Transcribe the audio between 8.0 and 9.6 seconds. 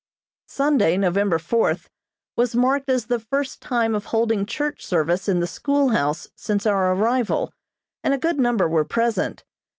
and a good number were present.